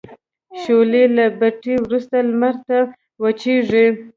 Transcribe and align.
شولې 0.61 1.03
له 1.15 1.25
بټۍ 1.39 1.75
وروسته 1.81 2.15
لمر 2.27 2.55
ته 2.67 2.77
وچیږي. 3.21 3.85